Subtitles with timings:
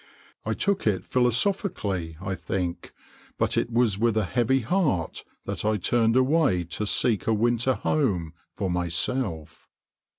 [0.47, 2.91] I took it philosophically, I think,
[3.37, 7.75] but it was with a heavy heart that I turned away to seek a winter
[7.75, 9.69] home for myself.